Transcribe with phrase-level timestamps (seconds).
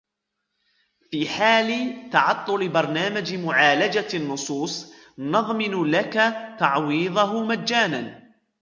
[1.11, 6.13] في حال تعطل برنامج معالجة النصوص، نضمن لك
[6.59, 8.23] تعويضه مجانا.